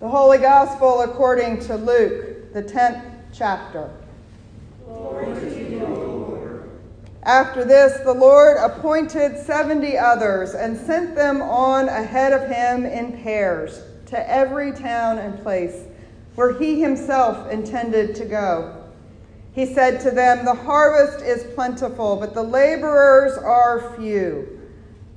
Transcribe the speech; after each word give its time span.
The 0.00 0.08
Holy 0.08 0.38
Gospel 0.38 1.02
according 1.02 1.60
to 1.66 1.76
Luke, 1.76 2.54
the 2.54 2.62
10th 2.62 3.04
chapter. 3.34 3.90
After 7.22 7.66
this, 7.66 8.00
the 8.00 8.14
Lord 8.14 8.56
appointed 8.56 9.36
70 9.36 9.98
others 9.98 10.54
and 10.54 10.74
sent 10.78 11.14
them 11.14 11.42
on 11.42 11.90
ahead 11.90 12.32
of 12.32 12.48
him 12.48 12.86
in 12.86 13.22
pairs 13.22 13.82
to 14.06 14.30
every 14.30 14.72
town 14.72 15.18
and 15.18 15.38
place 15.42 15.84
where 16.34 16.58
he 16.58 16.80
himself 16.80 17.50
intended 17.52 18.14
to 18.14 18.24
go. 18.24 18.82
He 19.52 19.66
said 19.66 20.00
to 20.00 20.10
them, 20.10 20.46
The 20.46 20.54
harvest 20.54 21.22
is 21.22 21.44
plentiful, 21.54 22.16
but 22.16 22.32
the 22.32 22.42
laborers 22.42 23.36
are 23.36 23.94
few. 23.98 24.60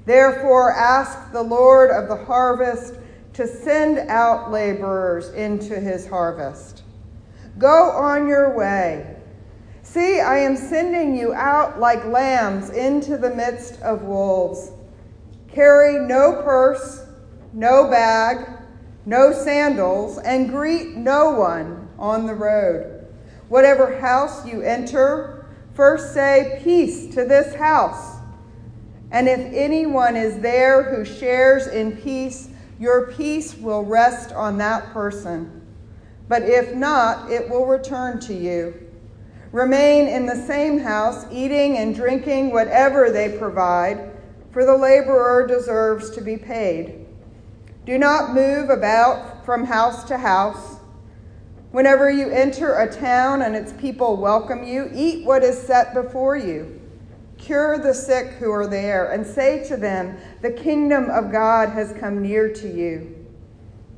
Therefore, 0.06 0.74
ask 0.74 1.32
the 1.32 1.42
Lord 1.42 1.90
of 1.90 2.10
the 2.10 2.26
harvest 2.26 2.96
to 3.34 3.48
send 3.48 3.98
out 4.10 4.52
laborers 4.52 5.30
into 5.30 5.80
his 5.80 6.08
harvest. 6.08 6.84
Go 7.58 7.92
on 7.92 8.28
your 8.28 8.56
way. 8.56 9.16
See, 9.82 10.20
I 10.22 10.38
am 10.38 10.56
sending 10.56 11.16
you 11.16 11.34
out 11.34 11.80
like 11.80 12.06
lambs 12.06 12.70
into 12.70 13.18
the 13.18 13.36
midst 13.36 13.82
of 13.82 14.04
wolves. 14.04 14.72
Carry 15.52 16.00
no 16.08 16.42
purse, 16.44 17.06
no 17.52 17.90
bag, 17.90 18.48
no 19.06 19.34
sandals, 19.34 20.18
and 20.20 20.50
greet 20.50 20.96
no 20.96 21.32
one 21.32 21.90
on 22.00 22.26
the 22.26 22.34
road. 22.34 23.06
Whatever 23.50 24.00
house 24.00 24.48
you 24.48 24.62
enter, 24.62 25.46
first 25.74 26.14
say, 26.14 26.60
Peace 26.64 27.14
to 27.14 27.26
this 27.26 27.54
house. 27.56 28.18
And 29.12 29.28
if 29.28 29.40
anyone 29.54 30.16
is 30.16 30.40
there 30.40 30.84
who 30.84 31.06
shares 31.06 31.68
in 31.68 31.98
peace, 31.98 32.50
your 32.80 33.12
peace 33.12 33.56
will 33.56 33.84
rest 33.84 34.32
on 34.32 34.58
that 34.58 34.92
person. 34.94 35.62
But 36.28 36.44
if 36.44 36.74
not, 36.74 37.32
it 37.32 37.50
will 37.50 37.66
return 37.66 38.20
to 38.22 38.34
you. 38.34 38.74
Remain 39.52 40.08
in 40.08 40.26
the 40.26 40.48
same 40.48 40.80
house, 40.80 41.26
eating 41.32 41.78
and 41.78 41.96
drinking 41.96 42.52
whatever 42.52 43.12
they 43.12 43.38
provide, 43.38 44.12
for 44.52 44.66
the 44.66 44.76
laborer 44.76 45.46
deserves 45.46 46.10
to 46.12 46.22
be 46.22 46.38
paid. 46.38 47.06
Do 47.86 47.98
not 47.98 48.34
move 48.34 48.70
about 48.70 49.46
from 49.46 49.66
house 49.66 50.06
to 50.06 50.18
house. 50.18 50.80
Whenever 51.72 52.10
you 52.10 52.30
enter 52.30 52.80
a 52.80 52.92
town 52.92 53.42
and 53.42 53.56
its 53.56 53.74
people 53.74 54.18
welcome 54.18 54.64
you, 54.64 54.90
eat 54.94 55.26
what 55.26 55.44
is 55.44 55.60
set 55.60 55.94
before 55.94 56.38
you. 56.38 56.80
Cure 57.44 57.78
the 57.78 57.94
sick 57.94 58.34
who 58.40 58.52
are 58.52 58.68
there, 58.68 59.12
and 59.12 59.26
say 59.26 59.64
to 59.68 59.78
them, 59.78 60.18
The 60.42 60.52
kingdom 60.52 61.10
of 61.10 61.32
God 61.32 61.70
has 61.70 61.94
come 62.00 62.22
near 62.22 62.52
to 62.54 62.68
you. 62.68 63.16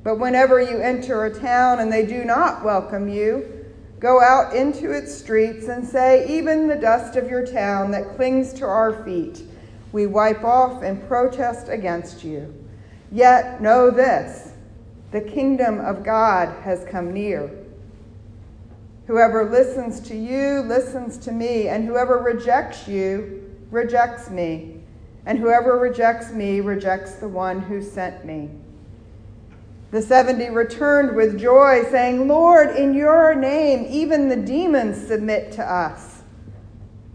But 0.04 0.20
whenever 0.20 0.62
you 0.62 0.80
enter 0.80 1.26
a 1.26 1.34
town 1.34 1.80
and 1.80 1.92
they 1.92 2.06
do 2.06 2.24
not 2.24 2.64
welcome 2.64 3.08
you, 3.08 3.56
Go 4.00 4.22
out 4.22 4.54
into 4.54 4.92
its 4.92 5.12
streets 5.12 5.68
and 5.68 5.84
say, 5.84 6.28
Even 6.28 6.68
the 6.68 6.76
dust 6.76 7.16
of 7.16 7.30
your 7.30 7.44
town 7.44 7.92
that 7.92 8.16
clings 8.16 8.54
to 8.54 8.66
our 8.66 9.04
feet, 9.04 9.42
we 9.92 10.06
wipe 10.06 10.44
off 10.44 10.84
and 10.84 11.08
protest 11.08 11.70
against 11.70 12.24
you. 12.24 12.54
Yet 13.12 13.62
know 13.62 13.90
this 13.90 14.52
the 15.12 15.22
kingdom 15.22 15.80
of 15.80 16.04
God 16.04 16.62
has 16.64 16.86
come 16.86 17.14
near. 17.14 17.50
Whoever 19.08 19.48
listens 19.50 20.00
to 20.02 20.16
you 20.16 20.62
listens 20.62 21.18
to 21.20 21.32
me, 21.32 21.68
and 21.68 21.86
whoever 21.86 22.18
rejects 22.18 22.88
you 22.88 23.56
rejects 23.70 24.32
me, 24.32 24.82
and 25.28 25.38
whoever 25.38 25.78
rejects 25.78 26.32
me 26.32 26.60
rejects 26.60 27.16
the 27.16 27.28
one 27.28 27.62
who 27.62 27.84
sent 27.84 28.26
me. 28.26 28.50
The 29.92 30.02
70 30.02 30.50
returned 30.50 31.16
with 31.16 31.40
joy, 31.40 31.84
saying, 31.92 32.28
Lord, 32.28 32.76
in 32.76 32.96
your 32.96 33.36
name 33.36 33.86
even 33.88 34.28
the 34.28 34.36
demons 34.36 35.08
submit 35.08 35.52
to 35.54 35.64
us. 35.64 36.24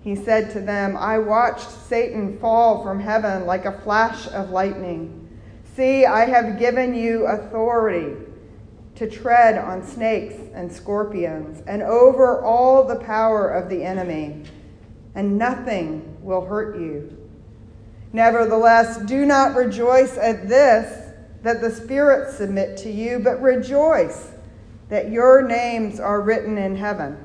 He 0.02 0.14
said 0.14 0.50
to 0.52 0.60
them, 0.60 0.96
I 0.96 1.18
watched 1.18 1.68
Satan 1.68 2.38
fall 2.38 2.82
from 2.84 3.00
heaven 3.00 3.46
like 3.46 3.64
a 3.64 3.78
flash 3.80 4.28
of 4.28 4.50
lightning. 4.50 5.28
See, 5.74 6.06
I 6.06 6.24
have 6.26 6.58
given 6.58 6.94
you 6.94 7.26
authority 7.26 8.29
to 9.00 9.08
tread 9.08 9.56
on 9.56 9.82
snakes 9.82 10.34
and 10.52 10.70
scorpions 10.70 11.62
and 11.66 11.82
over 11.82 12.44
all 12.44 12.86
the 12.86 12.96
power 12.96 13.48
of 13.48 13.70
the 13.70 13.82
enemy, 13.82 14.42
and 15.14 15.38
nothing 15.38 16.18
will 16.22 16.44
hurt 16.44 16.78
you. 16.78 17.16
Nevertheless, 18.12 18.98
do 19.06 19.24
not 19.24 19.56
rejoice 19.56 20.18
at 20.18 20.50
this 20.50 21.14
that 21.42 21.62
the 21.62 21.70
spirits 21.70 22.36
submit 22.36 22.76
to 22.76 22.90
you, 22.90 23.18
but 23.20 23.40
rejoice 23.40 24.32
that 24.90 25.10
your 25.10 25.40
names 25.48 25.98
are 25.98 26.20
written 26.20 26.58
in 26.58 26.76
heaven. 26.76 27.16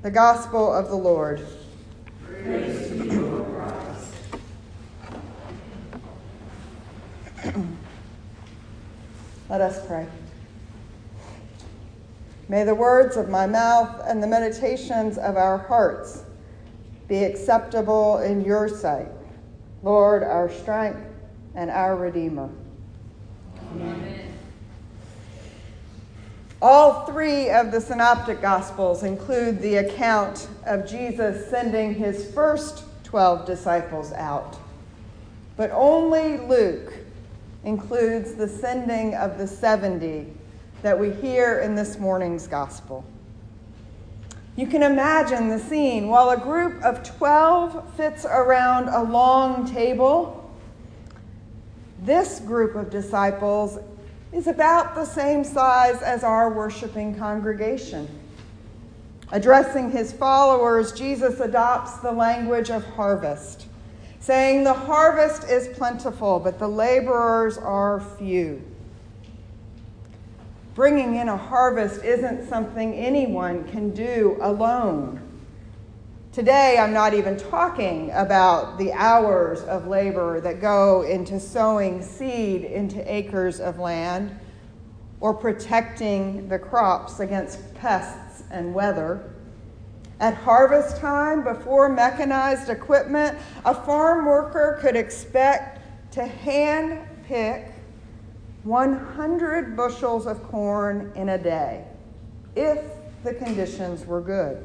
The 0.00 0.10
Gospel 0.10 0.72
of 0.72 0.88
the 0.88 0.96
Lord. 0.96 1.46
You. 2.46 3.46
Let 9.50 9.60
us 9.60 9.86
pray. 9.86 10.06
May 12.52 12.64
the 12.64 12.74
words 12.74 13.16
of 13.16 13.30
my 13.30 13.46
mouth 13.46 14.02
and 14.06 14.22
the 14.22 14.26
meditations 14.26 15.16
of 15.16 15.38
our 15.38 15.56
hearts 15.56 16.22
be 17.08 17.24
acceptable 17.24 18.18
in 18.18 18.44
your 18.44 18.68
sight, 18.68 19.08
Lord, 19.82 20.22
our 20.22 20.50
strength 20.50 21.00
and 21.54 21.70
our 21.70 21.96
Redeemer. 21.96 22.50
Amen. 23.70 24.34
All 26.60 27.06
three 27.06 27.48
of 27.48 27.72
the 27.72 27.80
Synoptic 27.80 28.42
Gospels 28.42 29.02
include 29.02 29.62
the 29.62 29.76
account 29.76 30.46
of 30.66 30.86
Jesus 30.86 31.48
sending 31.48 31.94
his 31.94 32.30
first 32.34 32.84
12 33.04 33.46
disciples 33.46 34.12
out. 34.12 34.58
But 35.56 35.70
only 35.70 36.36
Luke 36.36 36.92
includes 37.64 38.34
the 38.34 38.46
sending 38.46 39.14
of 39.14 39.38
the 39.38 39.46
70 39.46 40.41
that 40.82 40.98
we 40.98 41.12
hear 41.12 41.60
in 41.60 41.74
this 41.74 41.98
morning's 41.98 42.46
Gospel. 42.46 43.04
You 44.56 44.66
can 44.66 44.82
imagine 44.82 45.48
the 45.48 45.58
scene 45.58 46.08
while 46.08 46.30
a 46.30 46.36
group 46.36 46.82
of 46.82 47.02
12 47.02 47.94
fits 47.96 48.26
around 48.26 48.88
a 48.88 49.02
long 49.02 49.64
table 49.64 50.42
this 52.02 52.40
group 52.40 52.74
of 52.74 52.90
disciples 52.90 53.78
is 54.32 54.48
about 54.48 54.96
the 54.96 55.04
same 55.04 55.44
size 55.44 56.02
as 56.02 56.24
our 56.24 56.52
worshiping 56.52 57.14
congregation. 57.14 58.08
Addressing 59.30 59.92
his 59.92 60.12
followers, 60.12 60.92
Jesus 60.92 61.38
adopts 61.38 61.98
the 61.98 62.10
language 62.10 62.70
of 62.70 62.84
harvest, 62.84 63.66
saying, 64.18 64.64
The 64.64 64.74
harvest 64.74 65.44
is 65.48 65.68
plentiful, 65.76 66.40
but 66.40 66.58
the 66.58 66.68
laborers 66.68 67.56
are 67.56 68.00
few. 68.18 68.62
Bringing 70.74 71.16
in 71.16 71.28
a 71.28 71.36
harvest 71.36 72.02
isn't 72.02 72.48
something 72.48 72.94
anyone 72.94 73.64
can 73.64 73.90
do 73.90 74.38
alone. 74.40 75.20
Today, 76.32 76.78
I'm 76.78 76.94
not 76.94 77.12
even 77.12 77.36
talking 77.36 78.10
about 78.12 78.78
the 78.78 78.90
hours 78.94 79.60
of 79.64 79.86
labor 79.86 80.40
that 80.40 80.62
go 80.62 81.02
into 81.02 81.38
sowing 81.38 82.00
seed 82.00 82.64
into 82.64 83.12
acres 83.12 83.60
of 83.60 83.78
land 83.78 84.34
or 85.20 85.34
protecting 85.34 86.48
the 86.48 86.58
crops 86.58 87.20
against 87.20 87.74
pests 87.74 88.44
and 88.50 88.72
weather. 88.72 89.34
At 90.20 90.32
harvest 90.32 90.96
time, 90.96 91.44
before 91.44 91.90
mechanized 91.90 92.70
equipment, 92.70 93.36
a 93.66 93.74
farm 93.74 94.24
worker 94.24 94.78
could 94.80 94.96
expect 94.96 95.80
to 96.12 96.24
hand 96.24 96.98
pick 97.24 97.71
100 98.64 99.76
bushels 99.76 100.26
of 100.26 100.42
corn 100.44 101.10
in 101.16 101.30
a 101.30 101.38
day 101.38 101.84
if 102.54 102.80
the 103.24 103.34
conditions 103.34 104.06
were 104.06 104.20
good. 104.20 104.64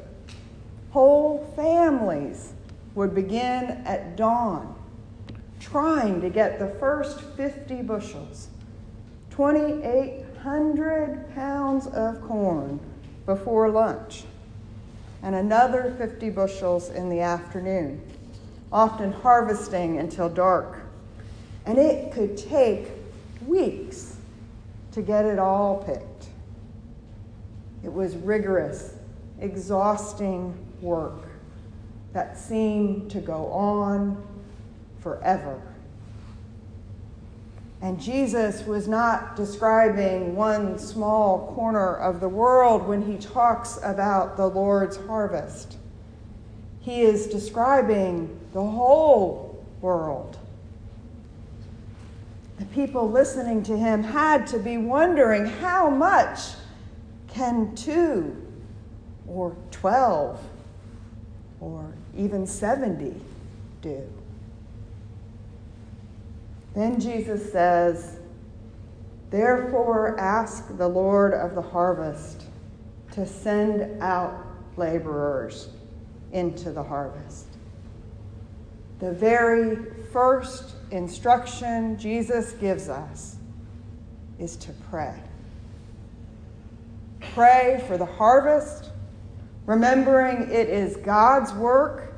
Whole 0.90 1.52
families 1.56 2.52
would 2.94 3.14
begin 3.14 3.82
at 3.86 4.16
dawn 4.16 4.74
trying 5.60 6.20
to 6.20 6.30
get 6.30 6.58
the 6.58 6.68
first 6.78 7.20
50 7.20 7.82
bushels, 7.82 8.48
2,800 9.30 11.34
pounds 11.34 11.86
of 11.88 12.20
corn 12.22 12.80
before 13.26 13.68
lunch, 13.68 14.24
and 15.22 15.34
another 15.34 15.94
50 15.98 16.30
bushels 16.30 16.90
in 16.90 17.10
the 17.10 17.20
afternoon, 17.20 18.00
often 18.72 19.12
harvesting 19.12 19.98
until 19.98 20.28
dark. 20.28 20.78
And 21.66 21.76
it 21.76 22.12
could 22.12 22.36
take 22.36 22.88
weeks 23.46 24.16
to 24.92 25.02
get 25.02 25.24
it 25.24 25.38
all 25.38 25.82
picked. 25.82 26.28
It 27.84 27.92
was 27.92 28.16
rigorous, 28.16 28.94
exhausting 29.40 30.56
work 30.80 31.28
that 32.12 32.38
seemed 32.38 33.10
to 33.10 33.20
go 33.20 33.46
on 33.46 34.22
forever. 35.00 35.62
And 37.80 38.00
Jesus 38.00 38.66
was 38.66 38.88
not 38.88 39.36
describing 39.36 40.34
one 40.34 40.78
small 40.78 41.52
corner 41.54 41.94
of 41.94 42.20
the 42.20 42.28
world 42.28 42.88
when 42.88 43.02
he 43.02 43.16
talks 43.18 43.78
about 43.84 44.36
the 44.36 44.48
Lord's 44.48 44.96
harvest. 44.96 45.76
He 46.80 47.02
is 47.02 47.28
describing 47.28 48.36
the 48.52 48.64
whole 48.64 49.64
world. 49.80 50.38
The 52.58 52.64
people 52.66 53.08
listening 53.08 53.62
to 53.64 53.76
him 53.76 54.02
had 54.02 54.46
to 54.48 54.58
be 54.58 54.78
wondering 54.78 55.46
how 55.46 55.88
much 55.88 56.40
can 57.28 57.74
two 57.76 58.36
or 59.28 59.56
12 59.70 60.42
or 61.60 61.92
even 62.16 62.46
70 62.46 63.14
do? 63.80 64.08
Then 66.74 67.00
Jesus 67.00 67.52
says, 67.52 68.18
Therefore, 69.30 70.18
ask 70.18 70.76
the 70.76 70.88
Lord 70.88 71.34
of 71.34 71.54
the 71.54 71.62
harvest 71.62 72.44
to 73.12 73.26
send 73.26 74.02
out 74.02 74.46
laborers 74.76 75.68
into 76.32 76.70
the 76.72 76.82
harvest. 76.82 77.46
The 79.00 79.12
very 79.12 79.76
first 80.12 80.74
instruction 80.90 81.98
Jesus 81.98 82.52
gives 82.52 82.88
us 82.88 83.36
is 84.38 84.56
to 84.56 84.72
pray. 84.90 85.14
Pray 87.34 87.84
for 87.86 87.98
the 87.98 88.06
harvest, 88.06 88.90
remembering 89.66 90.50
it 90.50 90.68
is 90.68 90.96
God's 90.96 91.52
work 91.52 92.14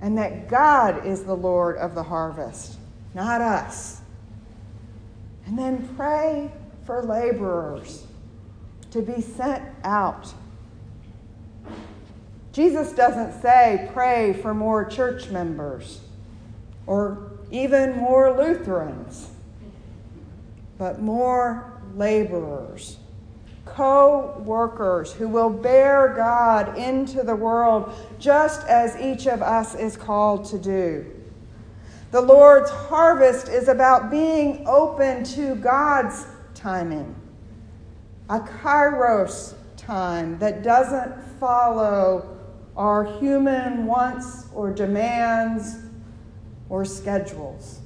and 0.00 0.16
that 0.18 0.48
God 0.48 1.06
is 1.06 1.24
the 1.24 1.34
Lord 1.34 1.76
of 1.76 1.94
the 1.94 2.02
harvest, 2.02 2.76
not 3.14 3.40
us. 3.40 4.00
And 5.46 5.58
then 5.58 5.88
pray 5.96 6.52
for 6.84 7.02
laborers 7.02 8.06
to 8.90 9.02
be 9.02 9.20
sent 9.20 9.64
out. 9.84 10.32
Jesus 12.52 12.92
doesn't 12.92 13.40
say 13.40 13.88
pray 13.92 14.32
for 14.32 14.54
more 14.54 14.84
church 14.84 15.30
members 15.30 16.00
or 16.86 17.37
even 17.50 17.96
more 17.96 18.36
Lutherans, 18.36 19.30
but 20.76 21.00
more 21.00 21.80
laborers, 21.94 22.98
co 23.64 24.42
workers 24.44 25.12
who 25.12 25.28
will 25.28 25.50
bear 25.50 26.14
God 26.14 26.76
into 26.78 27.22
the 27.22 27.34
world 27.34 27.92
just 28.18 28.66
as 28.66 29.00
each 29.00 29.26
of 29.26 29.42
us 29.42 29.74
is 29.74 29.96
called 29.96 30.44
to 30.46 30.58
do. 30.58 31.06
The 32.10 32.20
Lord's 32.20 32.70
harvest 32.70 33.48
is 33.48 33.68
about 33.68 34.10
being 34.10 34.66
open 34.66 35.24
to 35.24 35.54
God's 35.56 36.26
timing, 36.54 37.14
a 38.30 38.40
kairos 38.40 39.54
time 39.76 40.38
that 40.38 40.62
doesn't 40.62 41.22
follow 41.38 42.36
our 42.76 43.04
human 43.18 43.86
wants 43.86 44.46
or 44.54 44.70
demands 44.70 45.87
or 46.70 46.84
schedules. 46.84 47.80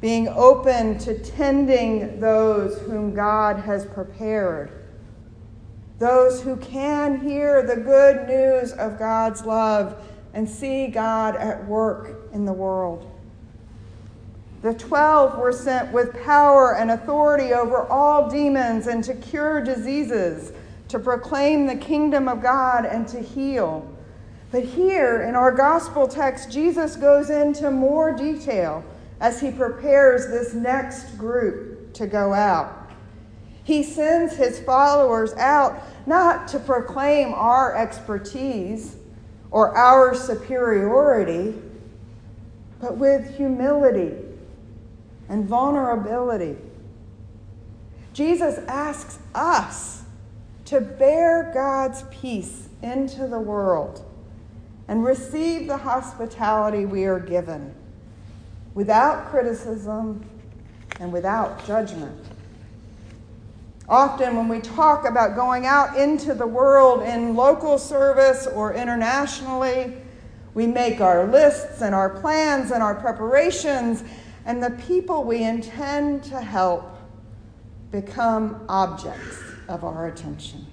Being 0.00 0.28
open 0.28 0.98
to 0.98 1.18
tending 1.18 2.18
those 2.18 2.80
whom 2.82 3.14
God 3.14 3.60
has 3.60 3.86
prepared, 3.86 4.72
those 5.98 6.42
who 6.42 6.56
can 6.56 7.20
hear 7.20 7.62
the 7.62 7.76
good 7.76 8.26
news 8.26 8.72
of 8.72 8.98
God's 8.98 9.44
love 9.44 10.04
and 10.34 10.48
see 10.48 10.88
God 10.88 11.36
at 11.36 11.64
work 11.66 12.28
in 12.32 12.44
the 12.44 12.52
world. 12.52 13.08
The 14.62 14.74
twelve 14.74 15.38
were 15.38 15.52
sent 15.52 15.92
with 15.92 16.20
power 16.24 16.76
and 16.76 16.90
authority 16.90 17.52
over 17.52 17.86
all 17.86 18.30
demons 18.30 18.86
and 18.86 19.02
to 19.04 19.14
cure 19.14 19.60
diseases, 19.60 20.52
to 20.88 20.98
proclaim 20.98 21.66
the 21.66 21.76
kingdom 21.76 22.28
of 22.28 22.42
God, 22.42 22.86
and 22.86 23.06
to 23.08 23.20
heal. 23.20 23.91
But 24.52 24.64
here 24.64 25.22
in 25.22 25.34
our 25.34 25.50
gospel 25.50 26.06
text, 26.06 26.50
Jesus 26.52 26.94
goes 26.94 27.30
into 27.30 27.70
more 27.70 28.12
detail 28.12 28.84
as 29.18 29.40
he 29.40 29.50
prepares 29.50 30.26
this 30.26 30.52
next 30.52 31.16
group 31.16 31.94
to 31.94 32.06
go 32.06 32.34
out. 32.34 32.90
He 33.64 33.82
sends 33.82 34.36
his 34.36 34.60
followers 34.60 35.32
out 35.34 35.82
not 36.06 36.48
to 36.48 36.58
proclaim 36.58 37.32
our 37.32 37.74
expertise 37.74 38.96
or 39.50 39.74
our 39.74 40.14
superiority, 40.14 41.54
but 42.78 42.98
with 42.98 43.34
humility 43.36 44.14
and 45.30 45.46
vulnerability. 45.46 46.58
Jesus 48.12 48.58
asks 48.68 49.18
us 49.34 50.02
to 50.66 50.82
bear 50.82 51.50
God's 51.54 52.04
peace 52.10 52.68
into 52.82 53.26
the 53.26 53.40
world 53.40 54.04
and 54.92 55.06
receive 55.06 55.68
the 55.68 55.76
hospitality 55.78 56.84
we 56.84 57.06
are 57.06 57.18
given 57.18 57.74
without 58.74 59.30
criticism 59.30 60.22
and 61.00 61.10
without 61.10 61.66
judgment. 61.66 62.26
Often, 63.88 64.36
when 64.36 64.48
we 64.48 64.60
talk 64.60 65.08
about 65.08 65.34
going 65.34 65.64
out 65.64 65.96
into 65.96 66.34
the 66.34 66.46
world 66.46 67.04
in 67.04 67.34
local 67.34 67.78
service 67.78 68.46
or 68.46 68.74
internationally, 68.74 69.96
we 70.52 70.66
make 70.66 71.00
our 71.00 71.26
lists 71.26 71.80
and 71.80 71.94
our 71.94 72.10
plans 72.10 72.70
and 72.70 72.82
our 72.82 72.94
preparations, 72.94 74.04
and 74.44 74.62
the 74.62 74.72
people 74.86 75.24
we 75.24 75.42
intend 75.42 76.22
to 76.24 76.38
help 76.38 76.98
become 77.90 78.62
objects 78.68 79.38
of 79.68 79.84
our 79.84 80.08
attention. 80.08 80.66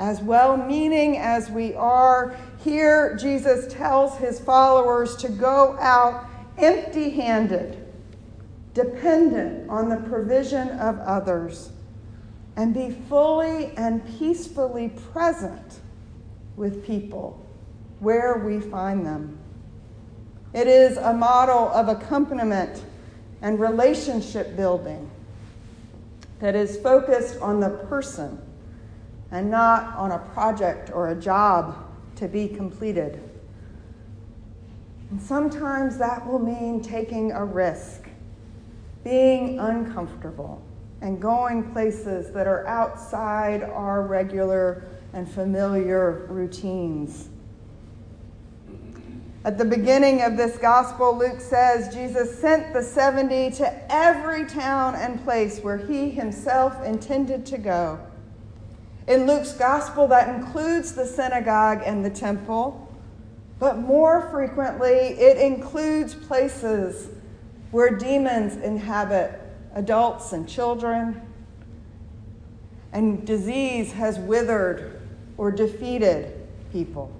As 0.00 0.22
well 0.22 0.56
meaning 0.56 1.18
as 1.18 1.50
we 1.50 1.74
are, 1.74 2.34
here 2.64 3.14
Jesus 3.16 3.70
tells 3.70 4.16
his 4.16 4.40
followers 4.40 5.14
to 5.16 5.28
go 5.28 5.76
out 5.78 6.26
empty 6.56 7.10
handed, 7.10 7.86
dependent 8.72 9.68
on 9.68 9.90
the 9.90 9.98
provision 10.08 10.70
of 10.70 10.98
others, 11.00 11.72
and 12.56 12.72
be 12.72 12.96
fully 13.10 13.72
and 13.76 14.02
peacefully 14.18 14.88
present 15.12 15.80
with 16.56 16.86
people 16.86 17.46
where 17.98 18.38
we 18.38 18.58
find 18.58 19.04
them. 19.04 19.38
It 20.54 20.66
is 20.66 20.96
a 20.96 21.12
model 21.12 21.68
of 21.68 21.88
accompaniment 21.88 22.82
and 23.42 23.60
relationship 23.60 24.56
building 24.56 25.10
that 26.38 26.56
is 26.56 26.78
focused 26.78 27.38
on 27.42 27.60
the 27.60 27.68
person 27.68 28.40
and 29.30 29.50
not 29.50 29.96
on 29.96 30.12
a 30.12 30.18
project 30.18 30.90
or 30.92 31.10
a 31.10 31.14
job 31.14 31.76
to 32.16 32.28
be 32.28 32.48
completed. 32.48 33.22
And 35.10 35.20
sometimes 35.20 35.98
that 35.98 36.26
will 36.26 36.38
mean 36.38 36.80
taking 36.82 37.32
a 37.32 37.44
risk, 37.44 38.08
being 39.02 39.58
uncomfortable, 39.58 40.62
and 41.00 41.20
going 41.20 41.72
places 41.72 42.32
that 42.32 42.46
are 42.46 42.66
outside 42.66 43.62
our 43.62 44.02
regular 44.02 44.86
and 45.12 45.28
familiar 45.28 46.26
routines. 46.28 47.28
At 49.42 49.56
the 49.56 49.64
beginning 49.64 50.22
of 50.22 50.36
this 50.36 50.58
gospel, 50.58 51.16
Luke 51.16 51.40
says 51.40 51.92
Jesus 51.94 52.38
sent 52.38 52.74
the 52.74 52.82
70 52.82 53.52
to 53.52 53.92
every 53.92 54.44
town 54.44 54.94
and 54.94 55.22
place 55.24 55.60
where 55.60 55.78
he 55.78 56.10
himself 56.10 56.84
intended 56.84 57.46
to 57.46 57.56
go. 57.56 57.98
In 59.10 59.26
Luke's 59.26 59.54
gospel, 59.54 60.06
that 60.06 60.28
includes 60.28 60.92
the 60.92 61.04
synagogue 61.04 61.82
and 61.84 62.04
the 62.04 62.10
temple, 62.10 62.88
but 63.58 63.76
more 63.78 64.30
frequently, 64.30 64.88
it 64.88 65.36
includes 65.36 66.14
places 66.14 67.08
where 67.72 67.90
demons 67.90 68.54
inhabit 68.62 69.40
adults 69.74 70.32
and 70.32 70.48
children, 70.48 71.20
and 72.92 73.26
disease 73.26 73.90
has 73.90 74.16
withered 74.16 75.02
or 75.36 75.50
defeated 75.50 76.46
people. 76.70 77.10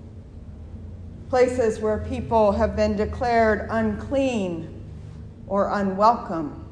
Places 1.28 1.80
where 1.80 1.98
people 2.08 2.52
have 2.52 2.76
been 2.76 2.94
declared 2.94 3.66
unclean 3.68 4.84
or 5.48 5.72
unwelcome 5.72 6.69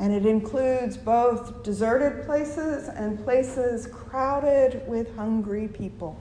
and 0.00 0.14
it 0.14 0.24
includes 0.24 0.96
both 0.96 1.62
deserted 1.62 2.24
places 2.24 2.88
and 2.88 3.22
places 3.22 3.86
crowded 3.86 4.82
with 4.88 5.14
hungry 5.14 5.68
people. 5.68 6.18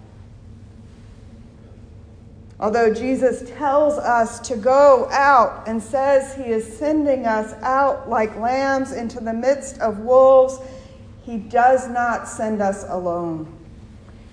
Although 2.60 2.94
Jesus 2.94 3.50
tells 3.52 3.94
us 3.94 4.42
to 4.50 4.58
go 4.58 5.08
out 5.12 5.66
and 5.66 5.82
says 5.82 6.36
he 6.36 6.52
is 6.52 6.78
sending 6.78 7.26
us 7.26 7.54
out 7.64 8.10
like 8.10 8.36
lambs 8.36 8.92
into 8.92 9.22
the 9.22 9.32
midst 9.32 9.80
of 9.80 10.00
wolves, 10.00 10.60
he 11.24 11.38
does 11.38 11.88
not 11.88 12.28
send 12.28 12.62
us 12.62 12.84
alone. 12.90 13.50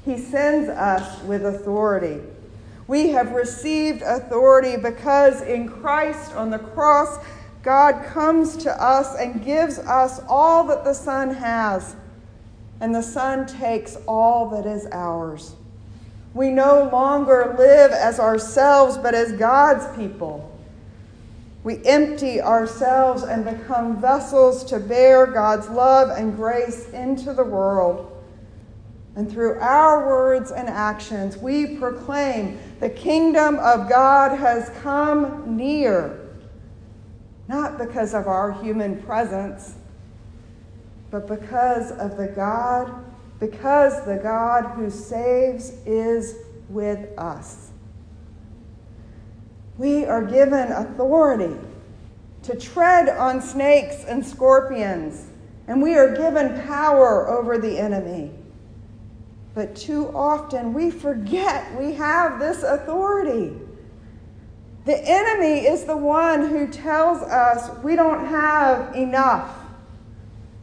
He 0.04 0.18
sends 0.18 0.68
us 0.68 1.22
with 1.22 1.46
authority, 1.46 2.20
We 2.88 3.10
have 3.10 3.30
received 3.30 4.02
authority 4.02 4.76
because 4.76 5.40
in 5.42 5.68
Christ 5.68 6.34
on 6.34 6.50
the 6.50 6.58
cross, 6.58 7.18
God 7.66 8.04
comes 8.06 8.56
to 8.58 8.70
us 8.80 9.16
and 9.16 9.44
gives 9.44 9.80
us 9.80 10.20
all 10.28 10.62
that 10.68 10.84
the 10.84 10.94
Son 10.94 11.34
has, 11.34 11.96
and 12.80 12.94
the 12.94 13.02
Son 13.02 13.44
takes 13.44 13.96
all 14.06 14.48
that 14.50 14.66
is 14.66 14.86
ours. 14.92 15.56
We 16.32 16.50
no 16.50 16.88
longer 16.92 17.56
live 17.58 17.90
as 17.90 18.20
ourselves, 18.20 18.96
but 18.96 19.16
as 19.16 19.32
God's 19.32 19.84
people. 19.96 20.48
We 21.64 21.84
empty 21.84 22.40
ourselves 22.40 23.24
and 23.24 23.44
become 23.44 24.00
vessels 24.00 24.62
to 24.66 24.78
bear 24.78 25.26
God's 25.26 25.68
love 25.68 26.16
and 26.16 26.36
grace 26.36 26.88
into 26.90 27.32
the 27.32 27.42
world. 27.42 28.16
And 29.16 29.28
through 29.28 29.58
our 29.58 30.06
words 30.06 30.52
and 30.52 30.68
actions, 30.68 31.36
we 31.36 31.78
proclaim 31.78 32.60
the 32.78 32.90
kingdom 32.90 33.58
of 33.58 33.88
God 33.88 34.38
has 34.38 34.70
come 34.84 35.56
near, 35.56 36.25
not 37.48 37.78
because 37.78 38.14
of 38.14 38.26
our 38.26 38.52
human 38.52 39.02
presence, 39.02 39.74
but 41.10 41.26
because 41.26 41.92
of 41.92 42.16
the 42.16 42.26
God, 42.26 43.04
because 43.38 44.04
the 44.04 44.16
God 44.16 44.64
who 44.74 44.90
saves 44.90 45.70
is 45.86 46.36
with 46.68 47.16
us. 47.18 47.70
We 49.78 50.04
are 50.04 50.24
given 50.24 50.72
authority 50.72 51.56
to 52.42 52.56
tread 52.56 53.08
on 53.08 53.40
snakes 53.40 54.04
and 54.04 54.24
scorpions, 54.24 55.26
and 55.68 55.82
we 55.82 55.94
are 55.94 56.16
given 56.16 56.60
power 56.66 57.28
over 57.28 57.58
the 57.58 57.78
enemy. 57.78 58.32
But 59.54 59.74
too 59.74 60.08
often 60.14 60.72
we 60.72 60.90
forget 60.90 61.78
we 61.78 61.94
have 61.94 62.38
this 62.38 62.62
authority. 62.62 63.54
The 64.86 65.02
enemy 65.04 65.66
is 65.66 65.82
the 65.82 65.96
one 65.96 66.48
who 66.48 66.68
tells 66.68 67.20
us 67.20 67.76
we 67.82 67.96
don't 67.96 68.24
have 68.24 68.94
enough. 68.94 69.52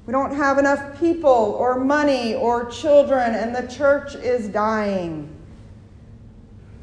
We 0.06 0.14
don't 0.14 0.34
have 0.34 0.58
enough 0.58 0.98
people 0.98 1.30
or 1.30 1.78
money 1.78 2.34
or 2.34 2.66
children, 2.70 3.36
and 3.36 3.54
the 3.54 3.68
church 3.68 4.16
is 4.16 4.48
dying. 4.48 5.30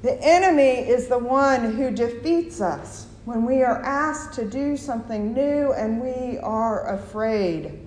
The 0.03 0.23
enemy 0.23 0.87
is 0.87 1.09
the 1.09 1.19
one 1.19 1.77
who 1.77 1.91
defeats 1.91 2.61
us 2.61 3.07
when 3.25 3.47
we 3.47 3.63
are 3.63 3.83
asked 3.83 4.35
to 4.35 4.45
do 4.45 4.77
something 4.77 5.33
new 5.33 5.73
and 5.73 5.99
we 5.99 6.39
are 6.39 6.95
afraid. 6.95 7.79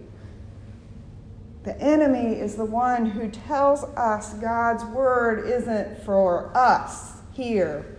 The 1.63 1.79
enemy 1.79 2.39
is 2.39 2.55
the 2.55 2.65
one 2.65 3.05
who 3.05 3.29
tells 3.29 3.83
us 3.83 4.33
God's 4.33 4.83
word 4.85 5.47
isn't 5.47 6.03
for 6.03 6.55
us 6.57 7.13
here. 7.33 7.92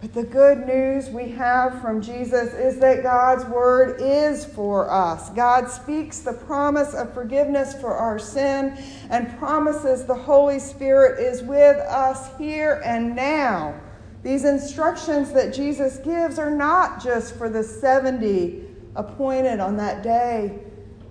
But 0.00 0.14
the 0.14 0.22
good 0.22 0.64
news 0.64 1.08
we 1.10 1.28
have 1.30 1.80
from 1.82 2.00
Jesus 2.00 2.54
is 2.54 2.78
that 2.78 3.02
God's 3.02 3.44
word 3.46 4.00
is 4.00 4.44
for 4.44 4.88
us. 4.88 5.28
God 5.30 5.68
speaks 5.68 6.20
the 6.20 6.34
promise 6.34 6.94
of 6.94 7.12
forgiveness 7.12 7.74
for 7.80 7.94
our 7.94 8.18
sin 8.18 8.78
and 9.10 9.36
promises 9.38 10.04
the 10.04 10.14
Holy 10.14 10.60
Spirit 10.60 11.18
is 11.18 11.42
with 11.42 11.78
us 11.78 12.30
here 12.38 12.80
and 12.84 13.16
now. 13.16 13.74
These 14.22 14.44
instructions 14.44 15.32
that 15.32 15.52
Jesus 15.52 15.98
gives 15.98 16.38
are 16.38 16.54
not 16.54 17.02
just 17.02 17.36
for 17.36 17.48
the 17.48 17.64
70 17.64 18.66
appointed 18.94 19.58
on 19.58 19.76
that 19.78 20.04
day 20.04 20.60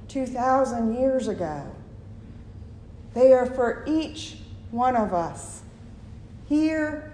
2,000 0.08 0.96
years 0.96 1.28
ago. 1.28 1.70
They 3.14 3.34
are 3.34 3.48
for 3.48 3.84
each 3.86 4.38
one 4.72 4.96
of 4.96 5.14
us, 5.14 5.62
here 6.48 7.12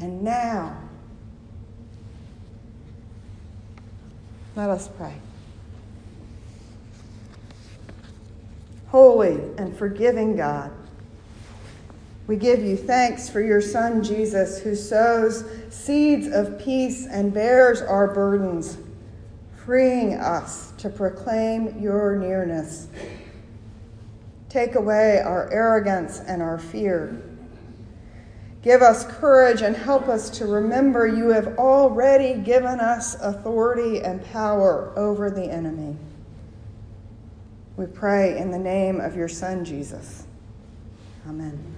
and 0.00 0.22
now. 0.22 0.85
Let 4.56 4.70
us 4.70 4.88
pray. 4.88 5.12
Holy 8.88 9.34
and 9.58 9.76
forgiving 9.76 10.34
God, 10.34 10.72
we 12.26 12.36
give 12.36 12.60
you 12.60 12.76
thanks 12.76 13.28
for 13.28 13.42
your 13.42 13.60
Son 13.60 14.02
Jesus, 14.02 14.60
who 14.60 14.74
sows 14.74 15.44
seeds 15.68 16.26
of 16.26 16.58
peace 16.58 17.06
and 17.06 17.34
bears 17.34 17.82
our 17.82 18.12
burdens 18.12 18.78
freeing 19.66 20.14
us 20.14 20.72
to 20.78 20.88
proclaim 20.88 21.78
your 21.78 22.16
nearness. 22.16 22.88
Take 24.48 24.74
away 24.74 25.20
our 25.20 25.52
arrogance 25.52 26.20
and 26.20 26.40
our 26.40 26.58
fear. 26.58 27.20
Give 28.62 28.82
us 28.82 29.04
courage 29.04 29.62
and 29.62 29.76
help 29.76 30.08
us 30.08 30.28
to 30.38 30.46
remember 30.46 31.06
you 31.06 31.28
have 31.28 31.58
already 31.58 32.34
given 32.40 32.80
us 32.80 33.14
authority 33.20 34.00
and 34.02 34.24
power 34.32 34.92
over 34.96 35.30
the 35.30 35.44
enemy. 35.44 35.96
We 37.76 37.86
pray 37.86 38.38
in 38.38 38.50
the 38.50 38.58
name 38.58 39.00
of 39.00 39.14
your 39.14 39.28
Son, 39.28 39.64
Jesus. 39.64 40.26
Amen. 41.28 41.75